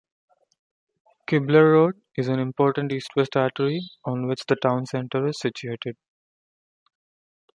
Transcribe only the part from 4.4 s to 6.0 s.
the town center is situated.